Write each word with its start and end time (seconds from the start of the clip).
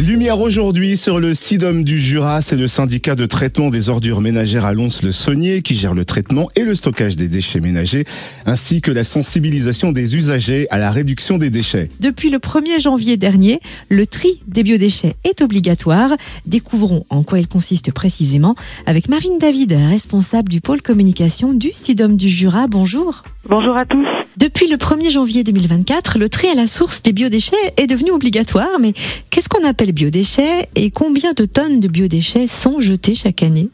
Lumière 0.00 0.40
aujourd'hui 0.40 0.96
sur 0.96 1.20
le 1.20 1.34
SIDOM 1.34 1.84
du 1.84 2.00
Jura, 2.00 2.40
c'est 2.40 2.56
le 2.56 2.66
syndicat 2.66 3.14
de 3.14 3.26
traitement 3.26 3.68
des 3.68 3.90
ordures 3.90 4.22
ménagères 4.22 4.64
à 4.64 4.72
Lons-le-Saunier 4.72 5.60
qui 5.60 5.74
gère 5.74 5.92
le 5.92 6.06
traitement 6.06 6.48
et 6.56 6.62
le 6.62 6.74
stockage 6.74 7.16
des 7.16 7.28
déchets 7.28 7.60
ménagers, 7.60 8.06
ainsi 8.46 8.80
que 8.80 8.90
la 8.90 9.04
sensibilisation 9.04 9.92
des 9.92 10.16
usagers 10.16 10.66
à 10.70 10.78
la 10.78 10.90
réduction 10.90 11.36
des 11.36 11.50
déchets. 11.50 11.90
Depuis 12.00 12.30
le 12.30 12.38
1er 12.38 12.80
janvier 12.80 13.18
dernier, 13.18 13.60
le 13.90 14.06
tri 14.06 14.40
des 14.46 14.62
biodéchets 14.62 15.16
est 15.24 15.42
obligatoire. 15.42 16.12
Découvrons 16.46 17.04
en 17.10 17.22
quoi 17.22 17.38
il 17.38 17.46
consiste 17.46 17.92
précisément 17.92 18.54
avec 18.86 19.10
Marine 19.10 19.36
David, 19.38 19.72
responsable 19.72 20.48
du 20.48 20.62
pôle 20.62 20.80
communication 20.80 21.52
du 21.52 21.72
SIDOM 21.72 22.16
du 22.16 22.30
Jura. 22.30 22.68
Bonjour. 22.68 23.22
Bonjour 23.46 23.76
à 23.76 23.84
tous. 23.84 24.06
Depuis 24.38 24.68
le 24.68 24.76
1er 24.76 25.10
janvier 25.10 25.44
2024, 25.44 26.18
le 26.18 26.30
tri 26.30 26.48
à 26.48 26.54
la 26.54 26.66
source 26.66 27.02
des 27.02 27.12
biodéchets 27.12 27.56
est 27.76 27.86
devenu 27.86 28.10
obligatoire. 28.12 28.78
Mais 28.80 28.94
qu'est-ce 29.28 29.48
qu'on 29.48 29.66
appelle 29.66 29.89
biodéchets 29.92 30.68
et 30.74 30.90
combien 30.90 31.32
de 31.32 31.44
tonnes 31.44 31.80
de 31.80 31.88
biodéchets 31.88 32.46
sont 32.46 32.80
jetés 32.80 33.14
chaque 33.14 33.42
année 33.42 33.70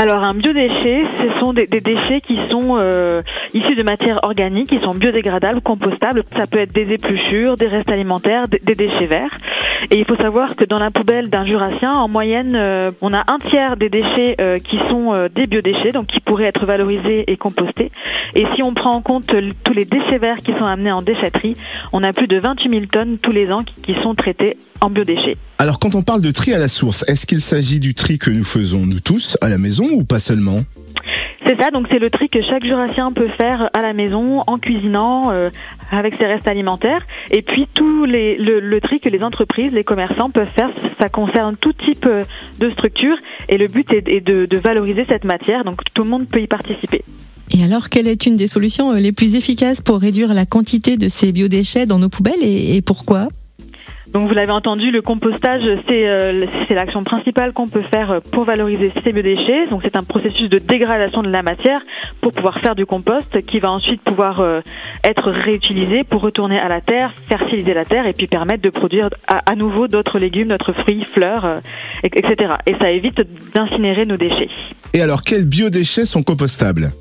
alors 0.00 0.22
un 0.22 0.32
biodéchet, 0.32 1.06
ce 1.16 1.40
sont 1.40 1.52
des, 1.52 1.66
déchets 1.66 2.20
qui 2.20 2.38
sont 2.48 2.76
euh, 2.78 3.20
issus 3.52 3.74
de 3.74 3.82
matières 3.82 4.20
organiques, 4.22 4.68
qui 4.68 4.78
sont 4.78 4.94
biodégradables, 4.94 5.60
compostables. 5.60 6.22
Ça 6.38 6.46
peut 6.46 6.60
être 6.60 6.72
des 6.72 6.92
épluchures, 6.92 7.56
des 7.56 7.66
restes 7.66 7.90
alimentaires, 7.90 8.46
des, 8.46 8.60
déchets 8.60 9.06
verts. 9.06 9.36
Et 9.90 9.98
il 9.98 10.04
faut 10.04 10.14
savoir 10.14 10.54
que 10.54 10.64
dans 10.64 10.78
la 10.78 10.92
poubelle 10.92 11.30
d'un 11.30 11.44
jurassien, 11.44 11.92
en 11.94 12.06
moyenne, 12.06 12.54
euh, 12.54 12.92
on 13.00 13.12
a 13.12 13.24
un 13.26 13.38
tiers 13.50 13.76
des 13.76 13.88
déchets 13.88 14.36
euh, 14.40 14.58
qui 14.58 14.78
sont 14.88 15.14
des 15.34 15.48
biodéchets, 15.48 15.90
donc 15.90 16.06
qui 16.06 16.20
pourraient 16.20 16.44
être 16.44 16.64
valorisés 16.64 17.24
et 17.26 17.36
compostés. 17.36 17.90
Et 18.36 18.46
si 18.54 18.62
on 18.62 18.74
prend 18.74 18.92
en 18.92 19.00
compte 19.00 19.26
tous 19.26 19.72
les 19.72 19.84
déchets 19.84 20.18
verts 20.18 20.38
qui 20.38 20.52
sont 20.56 20.66
amenés 20.66 20.92
en 20.92 21.02
déchetterie, 21.02 21.56
on 21.92 22.04
a 22.04 22.12
plus 22.12 22.28
de 22.28 22.38
28 22.38 22.70
000 22.70 22.86
tonnes 22.86 23.18
tous 23.20 23.32
les 23.32 23.50
ans 23.50 23.64
qui 23.82 23.94
sont 23.94 24.14
traitées 24.14 24.56
en 24.80 24.90
biodéchets. 24.90 25.36
Alors 25.58 25.78
quand 25.78 25.94
on 25.94 26.02
parle 26.02 26.20
de 26.20 26.30
tri 26.30 26.52
à 26.52 26.58
la 26.58 26.68
source, 26.68 27.04
est-ce 27.08 27.26
qu'il 27.26 27.40
s'agit 27.40 27.80
du 27.80 27.94
tri 27.94 28.18
que 28.18 28.30
nous 28.30 28.44
faisons 28.44 28.86
nous 28.86 29.00
tous 29.00 29.36
à 29.40 29.48
la 29.48 29.58
maison 29.58 29.88
ou 29.90 30.04
pas 30.04 30.18
seulement? 30.18 30.64
C'est 31.48 31.58
ça, 31.58 31.70
donc 31.70 31.86
c'est 31.90 31.98
le 31.98 32.10
tri 32.10 32.28
que 32.28 32.42
chaque 32.42 32.64
jurassien 32.64 33.10
peut 33.10 33.30
faire 33.38 33.70
à 33.72 33.80
la 33.80 33.94
maison, 33.94 34.42
en 34.46 34.58
cuisinant, 34.58 35.30
euh, 35.30 35.48
avec 35.90 36.14
ses 36.16 36.26
restes 36.26 36.46
alimentaires. 36.46 37.06
Et 37.30 37.40
puis 37.40 37.66
tout 37.72 38.04
les, 38.04 38.36
le, 38.36 38.80
tri 38.80 39.00
que 39.00 39.08
les 39.08 39.22
entreprises, 39.22 39.72
les 39.72 39.84
commerçants 39.84 40.28
peuvent 40.28 40.50
faire, 40.54 40.70
ça 41.00 41.08
concerne 41.08 41.56
tout 41.56 41.72
type 41.72 42.04
euh, 42.06 42.24
de 42.58 42.68
structure. 42.70 43.16
Et 43.48 43.56
le 43.56 43.66
but 43.68 43.90
est, 43.92 44.20
de, 44.20 44.58
valoriser 44.58 45.06
cette 45.08 45.24
matière, 45.24 45.64
donc 45.64 45.80
tout 45.94 46.02
le 46.02 46.10
monde 46.10 46.26
peut 46.28 46.42
y 46.42 46.46
participer. 46.46 47.02
Et 47.56 47.64
alors, 47.64 47.88
quelle 47.88 48.08
est 48.08 48.26
une 48.26 48.36
des 48.36 48.46
solutions 48.46 48.92
euh, 48.92 48.98
les 48.98 49.12
plus 49.12 49.34
efficaces 49.34 49.80
pour 49.80 50.00
réduire 50.00 50.34
la 50.34 50.44
quantité 50.44 50.98
de 50.98 51.08
ces 51.08 51.32
biodéchets 51.32 51.86
dans 51.86 51.98
nos 51.98 52.10
poubelles 52.10 52.42
et 52.42 52.82
pourquoi? 52.82 53.28
Donc 54.12 54.28
vous 54.28 54.34
l'avez 54.34 54.52
entendu, 54.52 54.90
le 54.90 55.02
compostage, 55.02 55.62
euh, 55.64 56.46
c'est 56.66 56.74
l'action 56.74 57.04
principale 57.04 57.52
qu'on 57.52 57.68
peut 57.68 57.82
faire 57.82 58.20
pour 58.32 58.44
valoriser 58.44 58.90
ces 59.04 59.12
biodéchets. 59.12 59.66
Donc 59.68 59.82
c'est 59.84 59.96
un 59.96 60.02
processus 60.02 60.48
de 60.48 60.58
dégradation 60.58 61.22
de 61.22 61.28
la 61.28 61.42
matière 61.42 61.80
pour 62.20 62.32
pouvoir 62.32 62.58
faire 62.60 62.74
du 62.74 62.86
compost 62.86 63.42
qui 63.46 63.60
va 63.60 63.70
ensuite 63.70 64.00
pouvoir 64.02 64.40
euh, 64.40 64.60
être 65.04 65.30
réutilisé 65.30 66.04
pour 66.04 66.22
retourner 66.22 66.58
à 66.58 66.68
la 66.68 66.80
terre, 66.80 67.12
fertiliser 67.28 67.74
la 67.74 67.84
terre 67.84 68.06
et 68.06 68.12
puis 68.14 68.26
permettre 68.26 68.62
de 68.62 68.70
produire 68.70 69.10
à, 69.26 69.54
nouveau 69.54 69.88
d'autres 69.88 70.18
légumes, 70.18 70.48
d'autres 70.48 70.72
fruits, 70.72 71.04
fleurs, 71.04 71.44
euh, 71.44 71.60
etc. 72.02 72.54
Et 72.66 72.74
ça 72.80 72.90
évite 72.90 73.20
d'incinérer 73.54 74.06
nos 74.06 74.16
déchets. 74.16 74.48
Et 74.94 75.02
alors 75.02 75.22
quels 75.22 75.44
biodéchets 75.44 76.06
sont 76.06 76.22
compostables? 76.22 76.92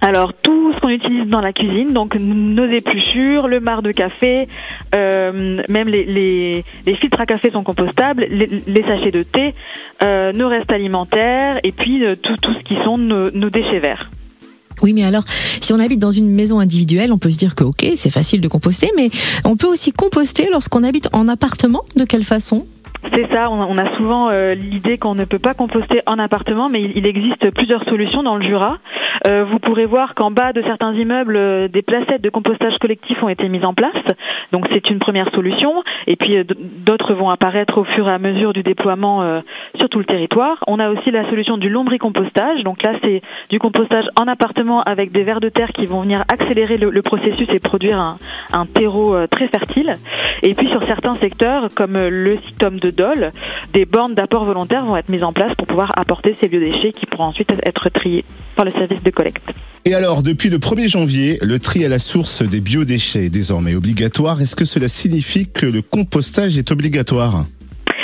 Alors 0.00 0.32
tout 0.34 0.72
ce 0.72 0.80
qu'on 0.80 0.88
utilise 0.88 1.26
dans 1.26 1.40
la 1.40 1.52
cuisine, 1.52 1.92
donc 1.92 2.14
nos 2.16 2.66
épluchures, 2.66 3.48
le 3.48 3.60
marc 3.60 3.82
de 3.82 3.92
café, 3.92 4.48
euh, 4.94 5.62
même 5.68 5.88
les, 5.88 6.64
filtres 7.00 7.20
à 7.20 7.26
café 7.26 7.50
sont 7.50 7.62
compostables, 7.62 8.26
les, 8.30 8.82
sachets 8.82 9.10
de 9.10 9.22
thé, 9.22 9.54
euh, 10.02 10.32
nos 10.32 10.48
restes 10.48 10.70
alimentaires 10.70 11.58
et 11.64 11.72
puis 11.72 12.04
euh, 12.04 12.14
tout, 12.14 12.36
ce 12.42 12.62
qui 12.62 12.76
sont 12.84 12.98
nos, 12.98 13.30
nos 13.30 13.50
déchets 13.50 13.80
verts. 13.80 14.10
Oui, 14.82 14.92
mais 14.92 15.04
alors, 15.04 15.24
si 15.26 15.72
on 15.72 15.78
habite 15.78 16.00
dans 16.00 16.10
une 16.10 16.30
maison 16.30 16.60
individuelle, 16.60 17.12
on 17.12 17.18
peut 17.18 17.30
se 17.30 17.38
dire 17.38 17.54
que 17.54 17.64
ok, 17.64 17.86
c'est 17.96 18.10
facile 18.10 18.40
de 18.42 18.48
composter, 18.48 18.90
mais 18.96 19.10
on 19.44 19.56
peut 19.56 19.66
aussi 19.66 19.92
composter 19.92 20.48
lorsqu'on 20.52 20.84
habite 20.84 21.08
en 21.12 21.28
appartement. 21.28 21.82
De 21.96 22.04
quelle 22.04 22.24
façon? 22.24 22.66
C'est 23.14 23.32
ça, 23.32 23.50
on 23.50 23.78
a 23.78 23.96
souvent 23.96 24.30
euh, 24.30 24.54
l'idée 24.54 24.98
qu'on 24.98 25.14
ne 25.14 25.24
peut 25.24 25.38
pas 25.38 25.54
composter 25.54 26.00
en 26.06 26.18
appartement, 26.18 26.68
mais 26.68 26.82
il 26.82 27.06
existe 27.06 27.50
plusieurs 27.52 27.84
solutions 27.84 28.22
dans 28.22 28.36
le 28.36 28.46
Jura. 28.46 28.78
Euh, 29.26 29.44
vous 29.44 29.58
pourrez 29.58 29.86
voir 29.86 30.14
qu'en 30.14 30.30
bas 30.30 30.52
de 30.52 30.62
certains 30.62 30.92
immeubles, 30.94 31.36
euh, 31.36 31.68
des 31.68 31.82
placettes 31.82 32.22
de 32.22 32.30
compostage 32.30 32.76
collectif 32.78 33.22
ont 33.22 33.28
été 33.28 33.48
mises 33.48 33.64
en 33.64 33.74
place. 33.74 33.94
Donc 34.52 34.66
c'est 34.72 34.90
une 34.90 34.98
première 34.98 35.30
solution. 35.32 35.82
Et 36.06 36.16
puis 36.16 36.36
d'autres 36.44 37.14
vont 37.14 37.30
apparaître 37.30 37.78
au 37.78 37.84
fur 37.84 38.08
et 38.08 38.12
à 38.12 38.18
mesure 38.18 38.52
du 38.52 38.62
déploiement 38.62 39.40
sur 39.76 39.88
tout 39.88 39.98
le 39.98 40.04
territoire. 40.04 40.62
On 40.66 40.78
a 40.78 40.88
aussi 40.90 41.10
la 41.10 41.28
solution 41.28 41.58
du 41.58 41.68
lombricompostage. 41.68 42.62
Donc 42.62 42.82
là, 42.82 42.92
c'est 43.02 43.22
du 43.50 43.58
compostage 43.58 44.04
en 44.20 44.28
appartement 44.28 44.82
avec 44.82 45.10
des 45.10 45.24
vers 45.24 45.40
de 45.40 45.48
terre 45.48 45.72
qui 45.72 45.86
vont 45.86 46.02
venir 46.02 46.22
accélérer 46.32 46.76
le, 46.76 47.02
processus 47.02 47.48
et 47.50 47.58
produire 47.58 47.98
un, 48.52 48.66
terreau 48.66 49.16
très 49.28 49.48
fertile. 49.48 49.94
Et 50.42 50.54
puis 50.54 50.68
sur 50.68 50.82
certains 50.84 51.14
secteurs, 51.14 51.68
comme 51.74 51.96
le 51.96 52.36
de 52.80 52.90
Dole, 52.90 53.32
des 53.72 53.84
bornes 53.84 54.14
d'apport 54.14 54.44
volontaire 54.44 54.84
vont 54.84 54.96
être 54.96 55.08
mises 55.08 55.24
en 55.24 55.32
place 55.32 55.54
pour 55.54 55.66
pouvoir 55.66 55.92
apporter 55.96 56.36
ces 56.38 56.48
biodéchets 56.48 56.92
qui 56.92 57.06
pourront 57.06 57.24
ensuite 57.24 57.52
être 57.64 57.88
triés 57.90 58.24
par 58.54 58.64
le 58.64 58.70
service 58.70 59.02
de 59.02 59.10
collecte. 59.10 59.42
Et 59.84 59.94
alors, 59.94 60.22
depuis 60.22 60.50
le 60.50 60.58
1er 60.58 60.88
janvier, 60.88 61.38
le 61.42 61.58
tri 61.58 61.84
à 61.84 61.88
la 61.88 62.00
source 62.00 62.42
des 62.42 62.60
biodéchets 62.60 63.26
est 63.26 63.30
désormais 63.30 63.74
obligatoire. 63.74 64.40
Est-ce 64.40 64.56
que 64.56 64.64
cela 64.64 64.88
signifie 64.88 65.46
que 65.48 65.66
le 65.66 65.80
compostage 65.80 66.58
est 66.58 66.72
obligatoire? 66.72 67.44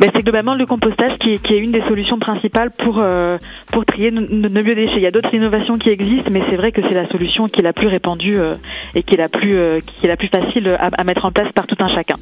Ben, 0.00 0.10
c'est 0.14 0.22
globalement 0.22 0.54
le 0.54 0.66
compostage 0.66 1.16
qui 1.18 1.34
est, 1.34 1.38
qui 1.38 1.54
est, 1.54 1.58
une 1.58 1.72
des 1.72 1.82
solutions 1.82 2.18
principales 2.18 2.70
pour 2.70 2.98
euh, 2.98 3.38
pour 3.72 3.84
trier 3.84 4.10
nos, 4.10 4.48
biodéchets. 4.48 4.96
Il 4.96 5.02
y 5.02 5.06
a 5.06 5.10
d'autres 5.10 5.32
innovations 5.34 5.78
qui 5.78 5.90
existent, 5.90 6.30
mais 6.32 6.42
c'est 6.50 6.56
vrai 6.56 6.72
que 6.72 6.82
c'est 6.82 6.94
la 6.94 7.08
solution 7.08 7.46
qui 7.46 7.60
est 7.60 7.62
la 7.62 7.72
plus 7.72 7.88
répandue 7.88 8.38
euh, 8.38 8.54
et 8.94 9.02
qui 9.02 9.14
est 9.14 9.18
la 9.18 9.28
plus 9.28 9.56
euh, 9.56 9.80
qui 9.80 10.06
est 10.06 10.08
la 10.08 10.16
plus 10.16 10.28
facile 10.28 10.68
à, 10.78 10.90
à 10.96 11.04
mettre 11.04 11.24
en 11.24 11.32
place 11.32 11.52
par 11.52 11.66
tout 11.66 11.76
un 11.78 11.94
chacun. 11.94 12.16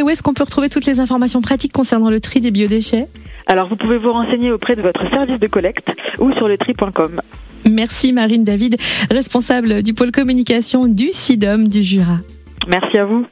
Et 0.00 0.02
où 0.02 0.08
est-ce 0.08 0.22
qu'on 0.22 0.32
peut 0.32 0.44
retrouver 0.44 0.70
toutes 0.70 0.86
les 0.86 0.98
informations 0.98 1.42
pratiques 1.42 1.74
concernant 1.74 2.08
le 2.08 2.20
tri 2.20 2.40
des 2.40 2.50
biodéchets 2.50 3.06
Alors 3.46 3.68
vous 3.68 3.76
pouvez 3.76 3.98
vous 3.98 4.12
renseigner 4.12 4.50
auprès 4.50 4.74
de 4.74 4.80
votre 4.80 5.06
service 5.10 5.38
de 5.38 5.46
collecte 5.46 5.92
ou 6.18 6.32
sur 6.32 6.48
le 6.48 6.56
tri.com. 6.56 7.20
Merci 7.70 8.14
Marine 8.14 8.42
David, 8.42 8.78
responsable 9.10 9.82
du 9.82 9.92
pôle 9.92 10.10
communication 10.10 10.88
du 10.88 11.08
SIDOM 11.12 11.68
du 11.68 11.82
Jura. 11.82 12.16
Merci 12.66 12.96
à 12.96 13.04
vous. 13.04 13.26